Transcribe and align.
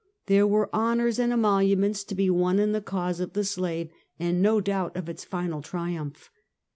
There 0.25 0.47
were 0.47 0.67
honors 0.75 1.19
and 1.19 1.31
emoluments 1.31 2.03
to 2.05 2.15
be 2.15 2.27
won 2.31 2.57
in 2.57 2.71
the 2.71 2.81
ca, 2.81 3.09
use 3.09 3.19
of 3.19 3.33
the 3.33 3.43
slave, 3.43 3.91
and 4.17 4.41
no 4.41 4.59
doubt 4.59 4.97
of 4.97 5.07
its 5.07 5.23
final 5.23 5.61
triumph. 5.61 6.31